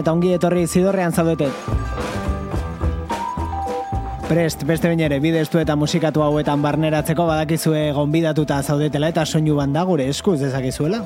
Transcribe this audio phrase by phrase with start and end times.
[0.00, 1.50] Eta ongi etorri zidorrean zaudete.
[4.30, 9.82] Prest, beste bain ere, bidestu eta musikatu hauetan barneratzeko badakizue gonbidatuta zaudetela eta soinu banda
[9.88, 11.02] gure eskuz dezakizuela.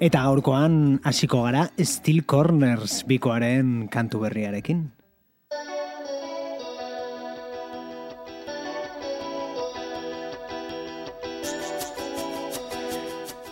[0.00, 4.86] Eta gaurkoan hasiko gara Steel Corners bikoaren kantu berriarekin.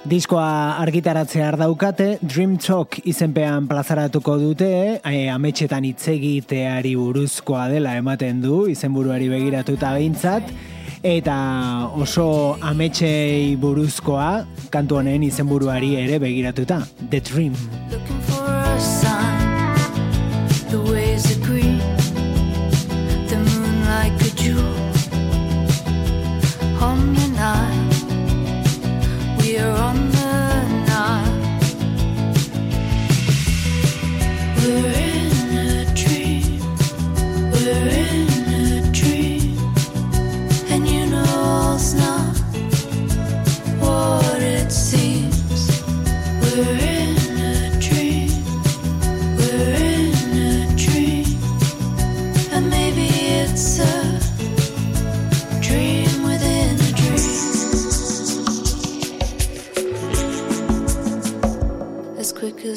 [0.09, 4.69] Diskoa argitaratzea daukate, Dream Talk izenpean plazaratuko dute,
[5.05, 10.49] e, ametxetan itzegiteari buruzkoa dela ematen du, izenburuari begiratuta behintzat,
[11.05, 11.37] eta
[12.01, 14.31] oso ametxei buruzkoa,
[14.73, 18.18] kantu honen izenburuari ere begiratuta, The Dream.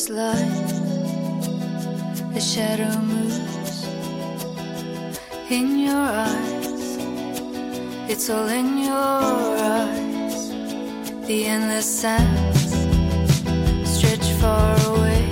[0.01, 0.73] is life.
[2.33, 3.85] The shadow moves
[5.49, 6.97] in your eyes.
[8.11, 10.39] It's all in your eyes.
[11.27, 12.71] The endless sands
[13.95, 15.23] stretch far away.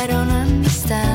[0.00, 1.13] I don't understand.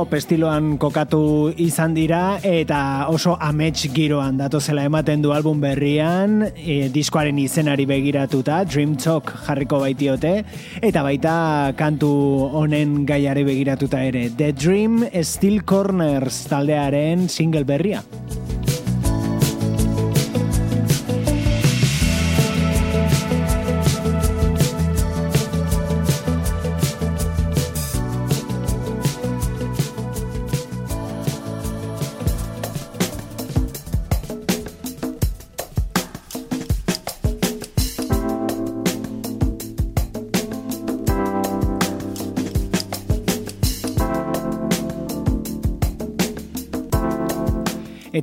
[0.00, 6.88] Pop estiloan kokatu izan dira eta oso amets giroan datozela ematen du album berrian e,
[6.88, 10.32] diskoaren izenari begiratuta Dream Talk jarriko baitiote
[10.80, 11.36] eta baita
[11.76, 12.12] kantu
[12.62, 18.00] honen gaiari begiratuta ere The Dream Steel Corners taldearen single berria.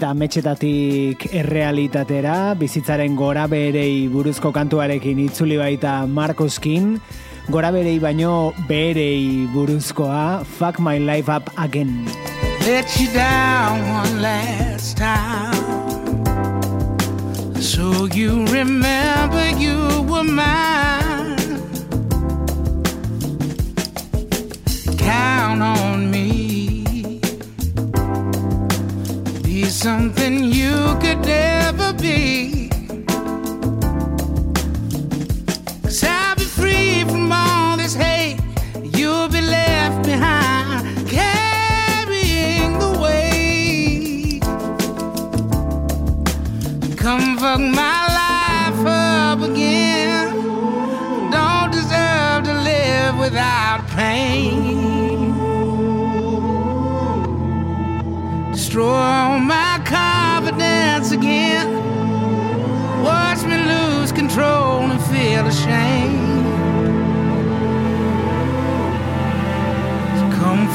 [0.08, 6.94] Eta metxetatik errealitatera, bizitzaren gora berei buruzko kantuarekin itzuli baita Marcoskin,
[7.52, 12.08] gora berei baino berei buruzkoa, fuck my life up again.
[12.64, 16.24] Let you down one last time.
[17.60, 21.36] So you remember you were mine.
[24.96, 26.27] Count on me
[29.78, 32.68] something you could never be.
[35.84, 38.40] Cause I'll be free from all this hate,
[38.82, 44.42] you'll be left behind, carrying the weight.
[46.98, 47.97] Come fuck my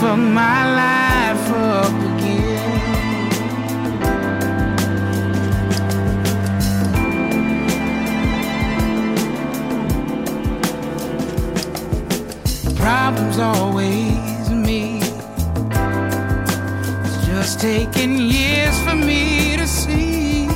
[0.03, 2.71] fuck my life up again.
[12.77, 14.99] Problems always me.
[17.05, 20.49] It's just taking years for me to see.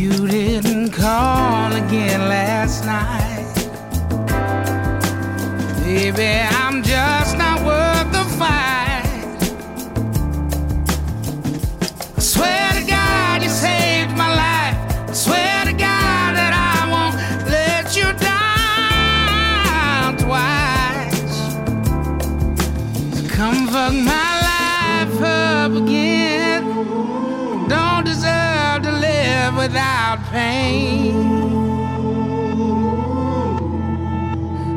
[0.00, 3.26] You didn't call again last night.
[5.82, 6.30] Baby,
[6.60, 9.02] I'm just not worth the fight.
[12.16, 14.76] I swear to God, you saved my life.
[15.10, 17.16] I swear to God that I won't
[17.50, 21.32] let you down twice.
[23.16, 26.62] So come fuck my life up again.
[27.68, 31.14] Don't deserve to live without pain.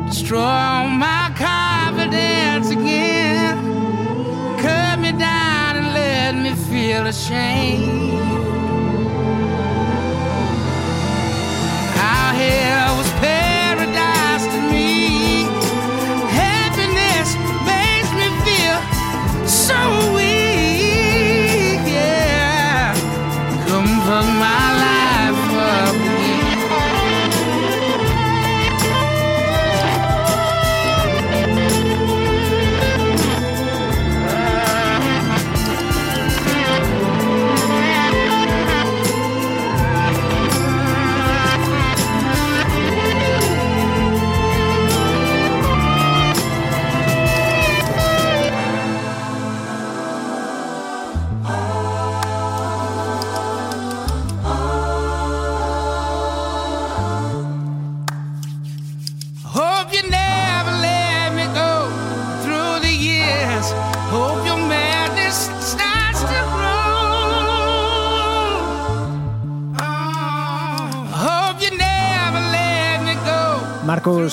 [0.08, 0.79] Destroy
[7.10, 8.19] ashamed.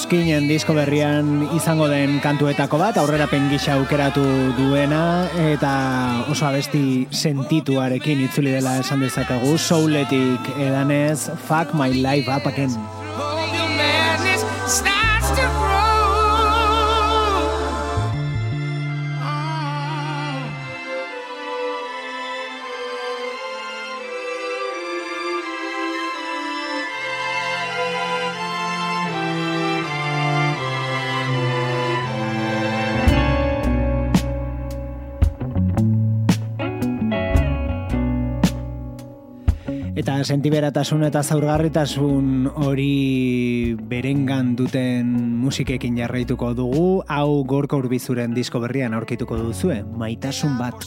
[0.07, 4.23] Markus Kinen disko berrian izango den kantuetako bat, aurrerapen gisa aukeratu
[4.55, 5.71] duena, eta
[6.31, 12.71] oso abesti sentituarekin itzuli dela esan dezakagu, souletik edanez, fuck my life up again.
[40.23, 45.09] Sentiberatasun eta zaurgarritasun hori berengan duten
[45.41, 50.85] musikekin jarraituko dugu, hau gorko urbizuren disko berrian aurkituko duzue, maitasun bat.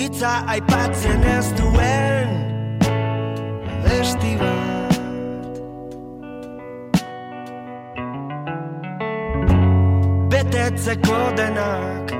[0.00, 2.36] Itza aipatzen ez duen
[3.84, 4.79] festival
[10.50, 12.10] betetzeko denak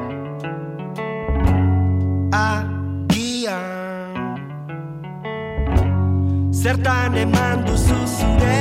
[2.30, 4.14] agian.
[6.54, 8.60] Zertan eman duzu zure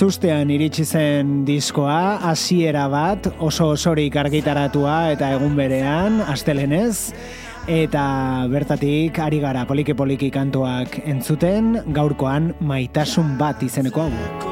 [0.00, 7.12] astean ez ustean iritsi zen diskoa, hasiera bat, oso osorik argitaratua eta egun berean, astelenez,
[7.68, 14.49] eta bertatik ari gara poliki poliki kantuak entzuten, gaurkoan maitasun bat izeneko hau.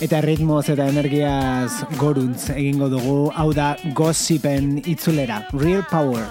[0.00, 6.24] Eta ritmoz eta energiaz goruntz egingo dugu, hau da gossipen itzulera, Real Power.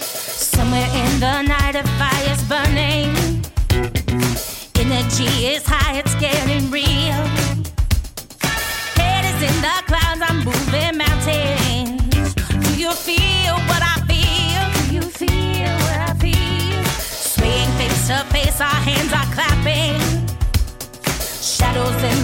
[0.00, 3.12] Somewhere in the night a fire's burning.
[4.80, 6.85] Energy is high, it's getting real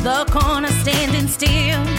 [0.02, 1.91] the corner standing still.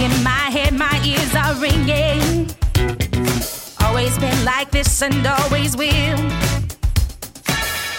[0.00, 2.48] in my head, my ears are ringing.
[3.80, 6.16] Always been like this and always will.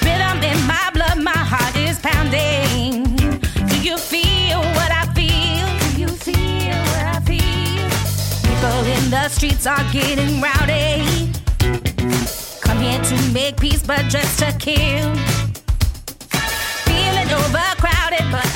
[0.02, 3.04] Rhythm in my blood, my heart is pounding.
[3.70, 5.68] Do you feel what I feel?
[5.84, 7.86] Do you feel what I feel?
[8.50, 11.32] People in the streets are getting rowdy.
[12.62, 15.14] Come here to make peace, but just to kill.
[16.88, 18.51] Feeling overcrowded, but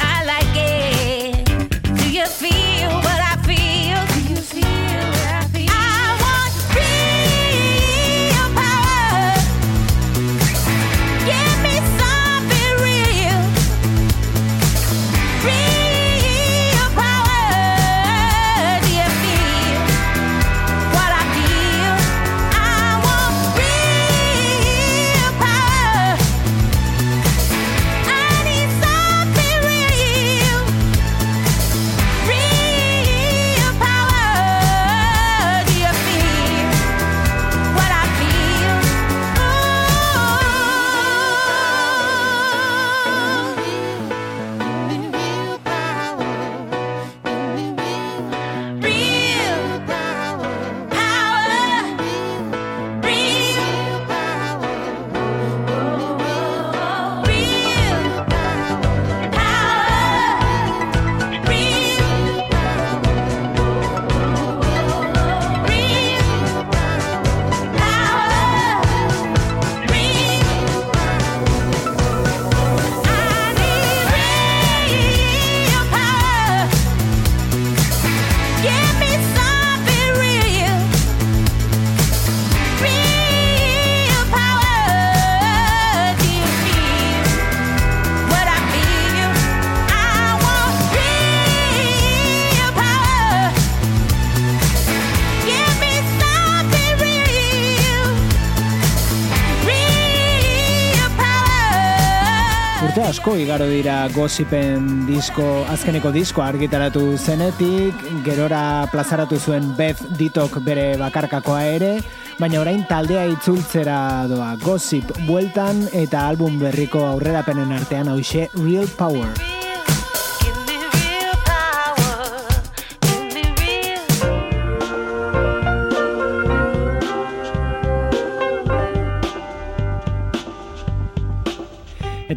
[103.39, 111.63] igaro dira gossipen disko, azkeneko disko argitaratu zenetik, gerora plazaratu zuen Beth Ditok bere bakarkakoa
[111.77, 111.91] ere,
[112.39, 113.97] baina orain taldea itzultzera
[114.31, 119.54] doa gossip bueltan eta album berriko aurrerapenen artean hause Real Power.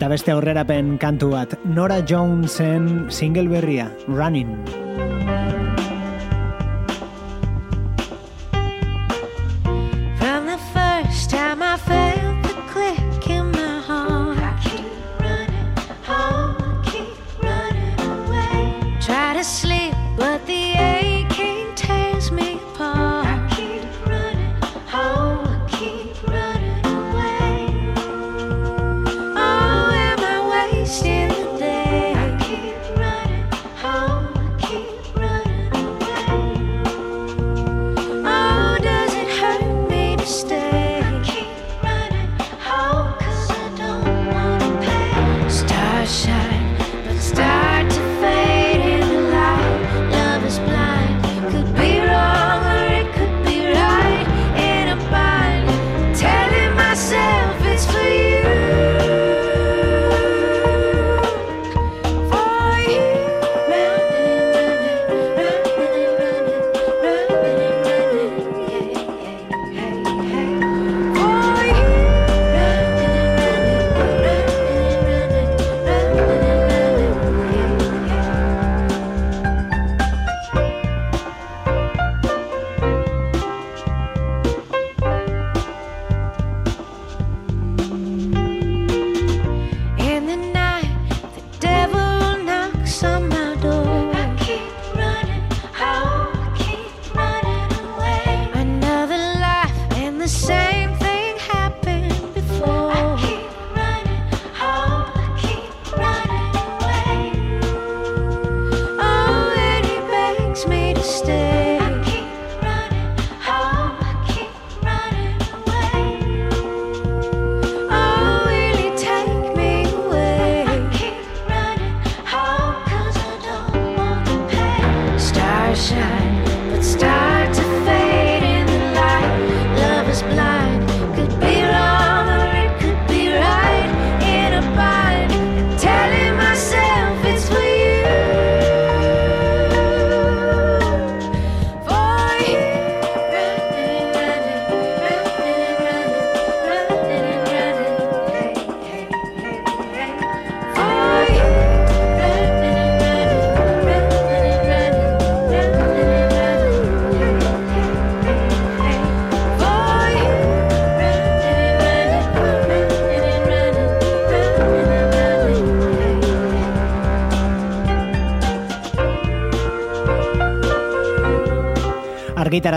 [0.09, 4.78] Beste aurrerapen kantu bat, Nora Jonesen single berria, Running.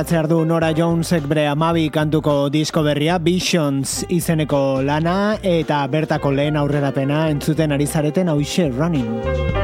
[0.01, 6.57] Argitaratzea du Nora Jonesek bere amabi kantuko disko berria Visions izeneko lana eta bertako lehen
[6.57, 9.60] aurrerapena entzuten ari zareten hauxe running.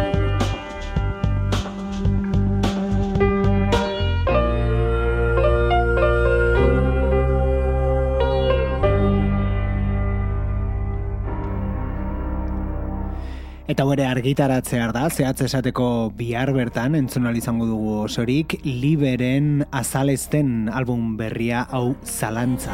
[13.78, 21.14] Eta bere argitaratzear da, zehatz esateko bihar bertan, entzun izango dugu osorik, liberen azalezten album
[21.22, 22.74] berria hau zalantza.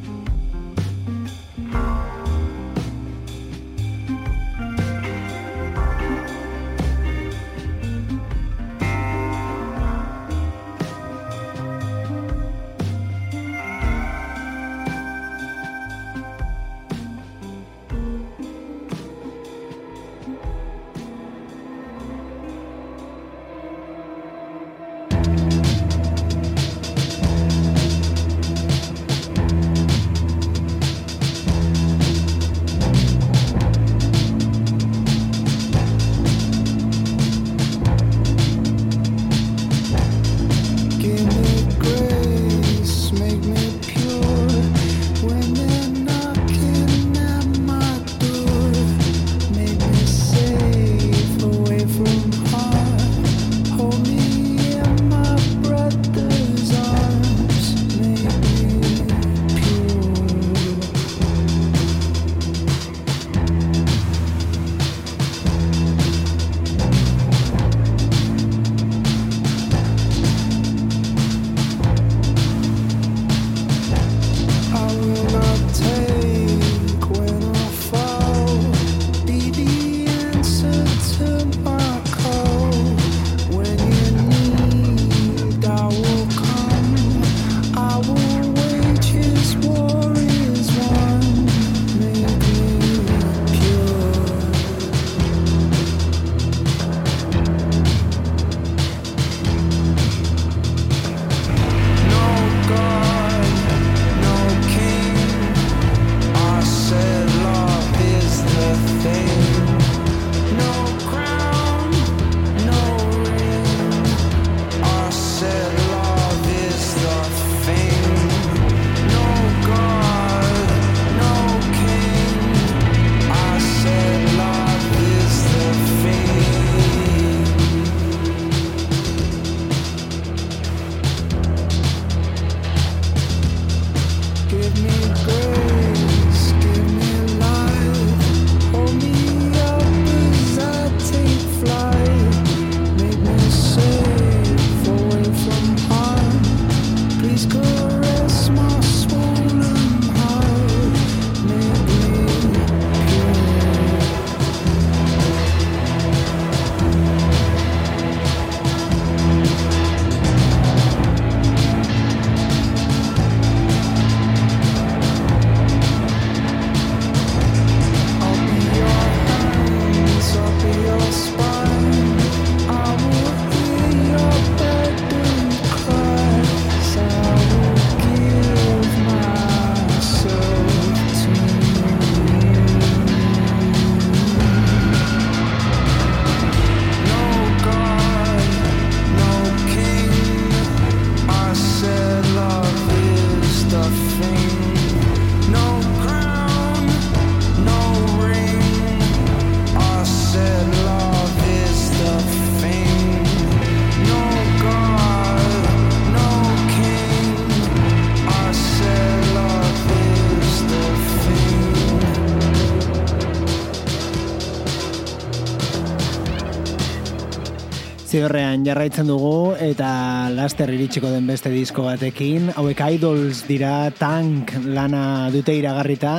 [218.31, 222.45] Ziorrean jarraitzen dugu eta laster iritsiko den beste disko batekin.
[222.55, 226.13] Hauek idols dira tank lana dute iragarrita.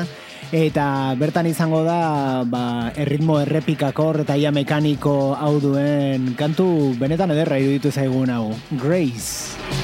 [0.53, 7.57] Eta bertan izango da ba, erritmo errepikakor eta ia mekaniko hau duen kantu benetan ederra
[7.57, 8.51] iruditu zaigun hau.
[8.77, 9.82] Grace.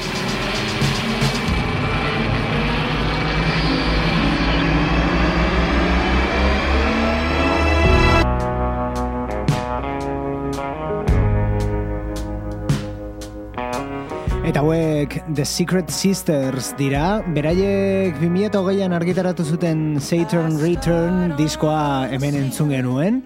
[14.49, 22.73] Eta hauek The Secret Sisters dira, beraiek 2008an argitaratu zuten Saturn Return diskoa hemen entzun
[22.73, 23.19] genuen,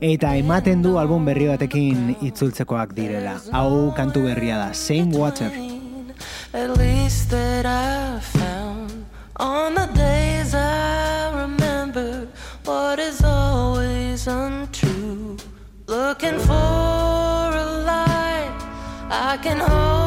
[0.00, 3.36] eta ematen du album berri batekin itzultzekoak direla.
[3.52, 5.52] Hau kantu berria da, Same Water.
[6.56, 9.04] At least that I found
[9.36, 12.26] on the days I remember
[12.64, 15.36] what is always untrue.
[15.86, 18.56] Looking for a light
[19.12, 19.99] I can hold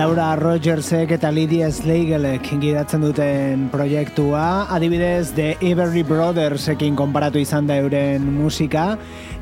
[0.00, 7.76] Laura Rogersek eta Lydia Sleigelek gidatzen duten proiektua, adibidez The Everly Brothersekin konparatu izan da
[7.82, 8.94] euren musika,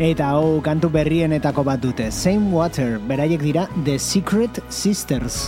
[0.02, 2.10] eta hau kantu berrienetako bat dute.
[2.10, 5.44] Same Water, beraiek dira The Secret Sisters.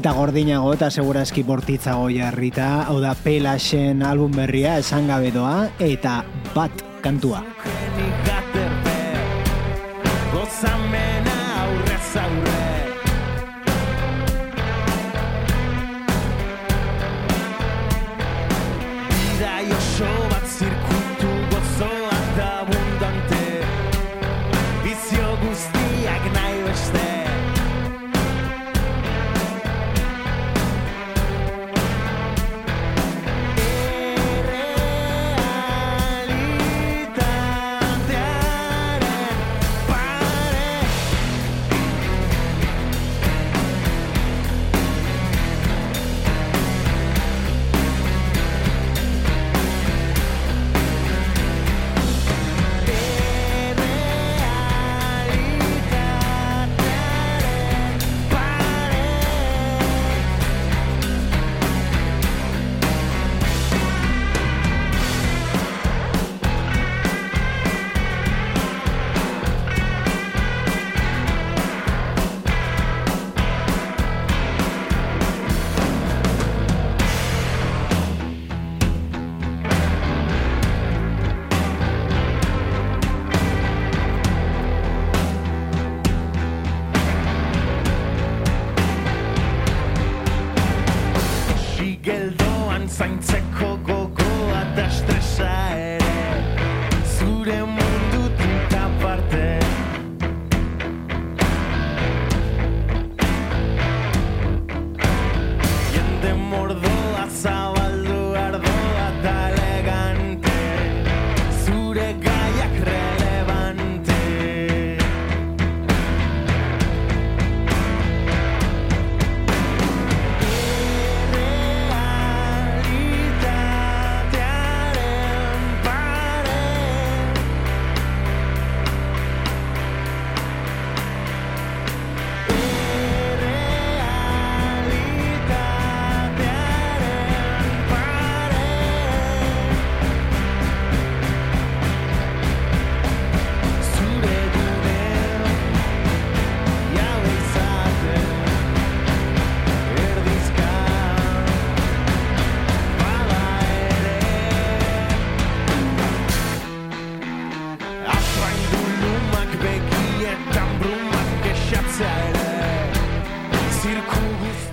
[0.00, 6.22] Eta gordinago eta seguraski bortitzago jarrita, hau da Pelasen album berria esan gabe doa, eta
[6.54, 7.44] bat kantua.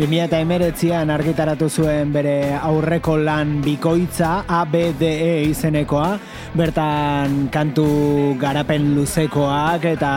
[0.08, 6.14] 2019an argitaratu zuen bere aurreko lan bikoitza ABDE izenekoa,
[6.56, 7.88] bertan kantu
[8.40, 10.12] garapen luzekoak eta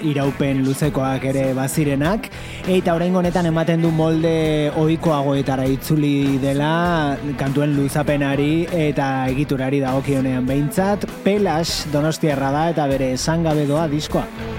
[0.00, 2.30] iraupen luzekoak ere bazirenak,
[2.72, 11.04] eta oraingo honetan ematen du molde ohikoagoetara itzuli dela kantuen luzapenari eta egiturari dagokionean behintzat,
[11.24, 14.24] Pelas Donostiarra da eta bere esangabedoa diskoa.
[14.24, 14.53] diskoa.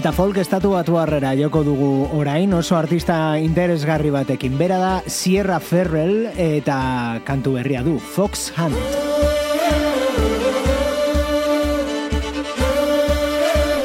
[0.00, 4.54] Eta folk estatu batu harrera joko dugu orain oso artista interesgarri batekin.
[4.56, 8.80] Bera da Sierra Ferrell eta kantu berria du, Fox Hunt.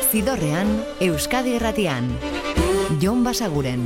[0.08, 0.72] Zidorrean,
[1.04, 2.08] Euskadi Erratian.
[3.04, 3.84] Jon Basaguren.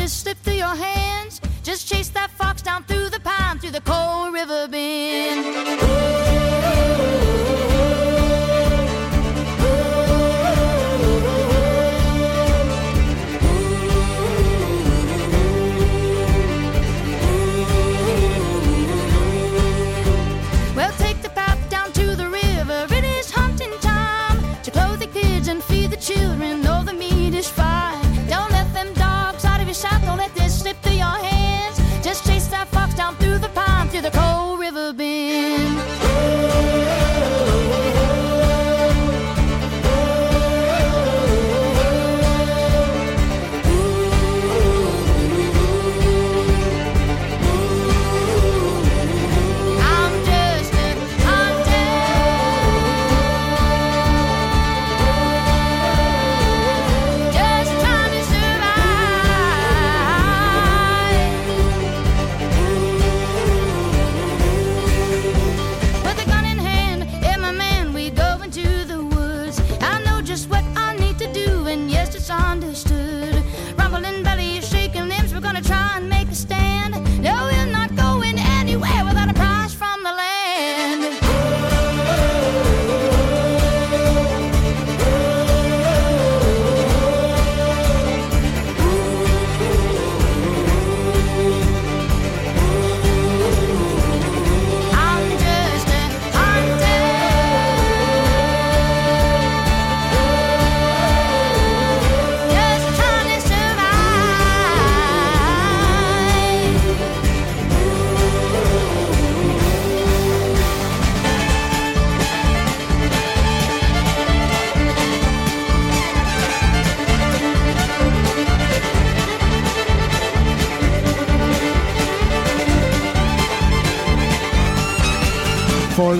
[0.00, 1.40] This slip through your hands.
[1.62, 3.19] Just chase that fox down through the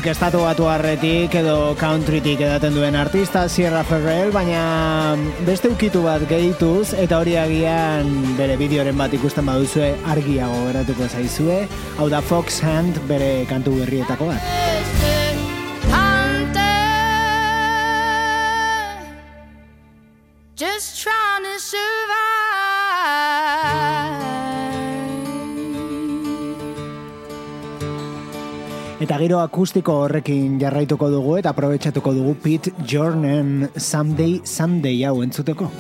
[0.01, 4.63] Folk estatu batu harretik edo countrytik edaten duen artista Sierra Ferrell, baina
[5.45, 11.61] beste ukitu bat gehituz eta hori agian bere bideoren bat ikusten baduzue argiago geratuko zaizue.
[12.01, 14.41] Hau da Fox Hand bere kantu berrietako bat.
[20.57, 22.40] Just trying to survive.
[29.01, 35.71] Eta giro akustiko horrekin jarraituko dugu eta aprobetxatuko dugu Pete Jornen Someday Someday hau entzuteko.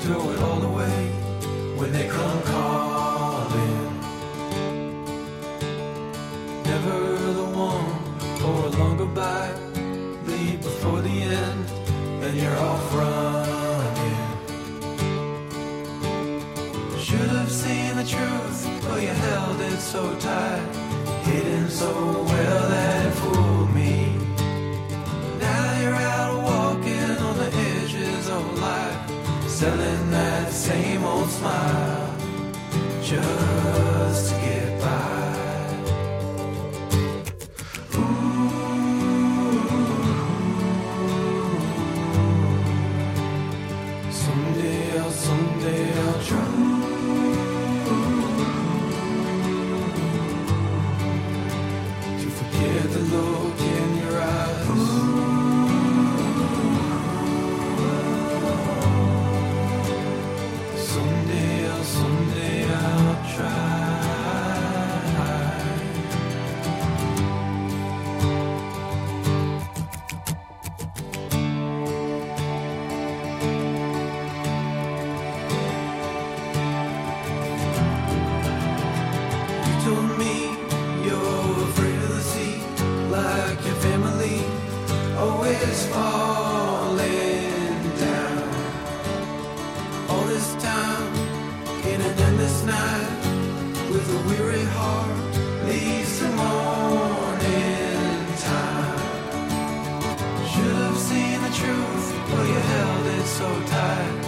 [103.40, 104.24] So tight,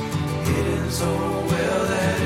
[0.46, 2.21] hidden so well that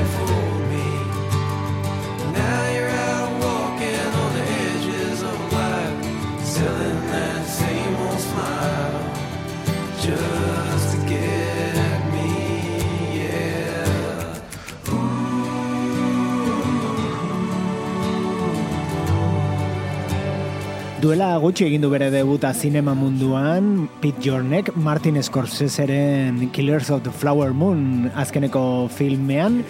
[21.07, 27.13] Duela gutxi egin du bere debuta zinema munduan, Pete Jornek, Martin Scorseseren Killers of the
[27.15, 29.61] Flower Moon azkeneko filmean,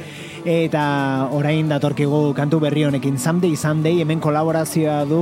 [0.48, 5.20] eta orain datorkigu kantu berri honekin Someday Someday hemen kolaborazioa du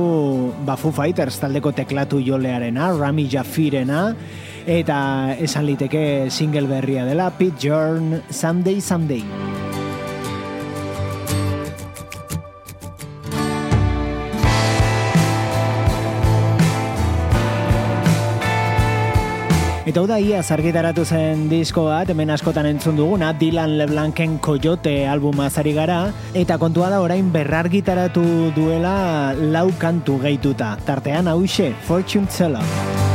[0.63, 4.05] ba, Foo Fighters taldeko teklatu jolearena, Rami Jafirena,
[4.63, 9.64] eta esan liteke single berria dela Pete Jorn Someday Someday.
[19.95, 25.07] Eta hau da ia zargitaratu zen disko bat, hemen askotan entzun duguna, Dylan LeBlanken Coyote
[25.07, 30.75] albuma zari gara, eta kontua da orain berrargitaratu duela lau kantu gehituta.
[30.83, 33.14] Tartean hause, Fortune Teller.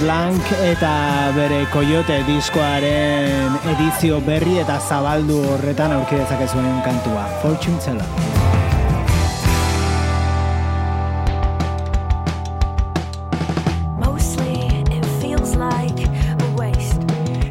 [0.00, 0.90] Blanc eta
[1.32, 7.24] bere Coyote diskoaren edizio berri eta zabaldu horretan aurki dezakezuen kantua.
[7.40, 8.04] Fortune Teller.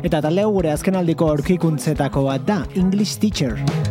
[0.06, 3.85] Eta talde gure azken aldiko aurkikuntzetako bat da, English Teacher.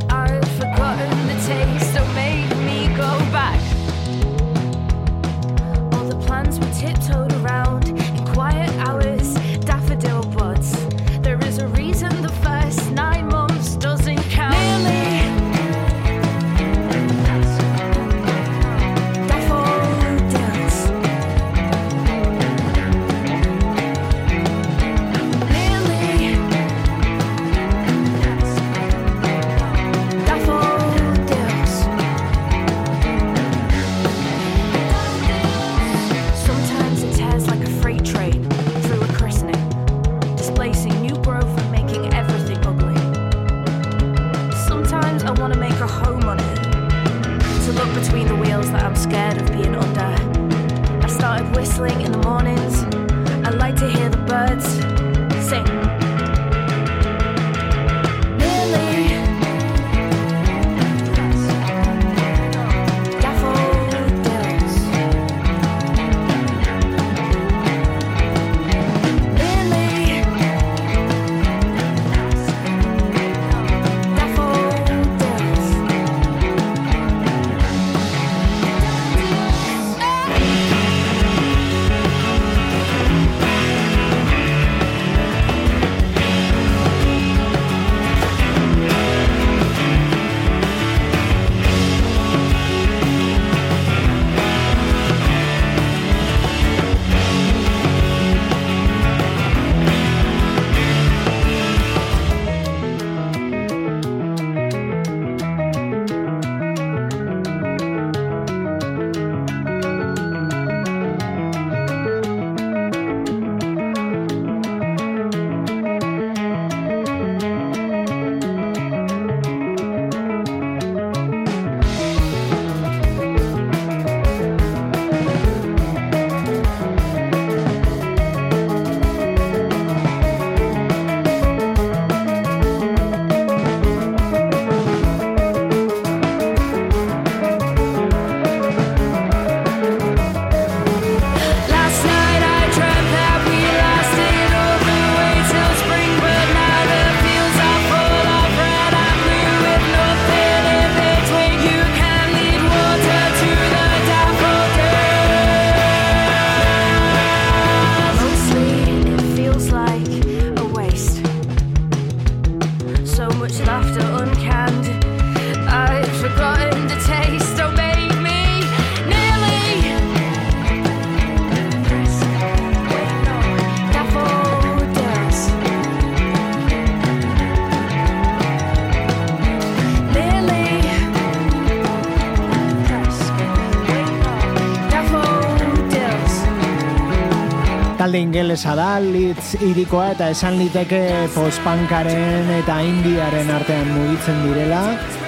[188.04, 190.98] Talde ingelesa da, litz irikoa eta esan liteke
[191.32, 194.82] postpankaren eta indiaren artean mugitzen direla.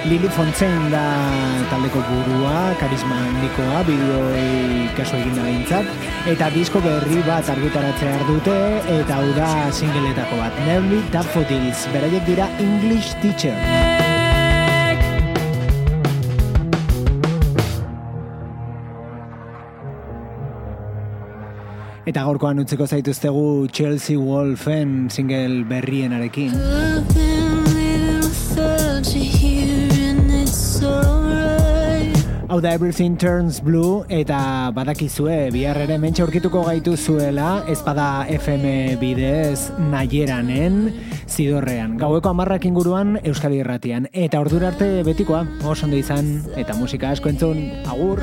[0.04, 1.06] Lili Fontzen da
[1.72, 5.82] taldeko burua, karisma handikoa, bideoi kaso egin da.
[6.36, 8.62] Eta disko berri bat argitaratzea dute,
[9.00, 10.64] eta hau da singletako bat.
[10.68, 13.95] Nearly Daffodils, beraiek dira English Teacher.
[22.06, 26.52] Eta gaurkoan utzeko zaituztegu Chelsea Wolfen single berrienarekin.
[32.46, 38.94] Hau da Everything Turns Blue eta badakizue bihar ere mentxe aurkituko gaitu zuela ezpada FM
[39.02, 40.92] bidez naieranen
[41.26, 41.98] zidorrean.
[41.98, 44.06] Gaueko amarrak inguruan Euskadi Irratian.
[44.14, 48.22] Eta ordura arte betikoa, oso ondo izan eta musika asko entzun, agur!